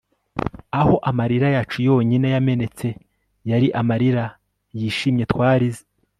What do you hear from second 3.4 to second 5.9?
yari amarira yishimye twarize